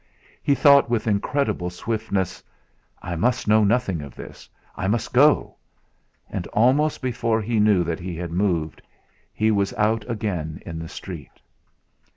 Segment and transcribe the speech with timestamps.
[0.41, 2.43] He thought with incredible swiftness:
[3.03, 4.49] 'I must know nothing of this.
[4.75, 5.57] I must go!'
[6.27, 8.81] And, almost before he knew that he had moved,
[9.31, 11.39] he was out again in the street.